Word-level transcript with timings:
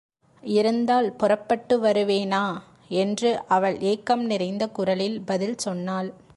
இருந்தால் 0.43 1.13
புறப்பட்டு 1.13 1.81
வருவேனா? 1.81 2.61
என்று 2.89 3.41
அவள் 3.47 3.79
ஏக்கம் 3.81 4.25
நிறைந்த 4.25 4.67
குரலில் 4.67 5.21
பதில் 5.21 5.57
சொன்னாள். 5.57 6.13